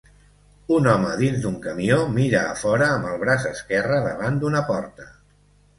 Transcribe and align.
Un 0.77 0.87
home 0.93 1.11
dins 1.19 1.43
d'un 1.43 1.59
camió 1.65 1.99
mira 2.17 2.41
a 2.41 2.57
fora 2.63 2.89
amb 2.97 3.11
el 3.13 3.23
braç 3.27 3.47
esquerre 3.55 4.05
davant 4.11 4.43
d'una 4.45 4.69
porta. 4.73 5.13